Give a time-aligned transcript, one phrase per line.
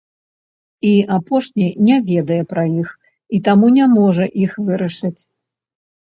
[0.91, 2.89] І апошні не ведае пра іх,
[3.39, 5.17] а таму не можа іх вырашыць.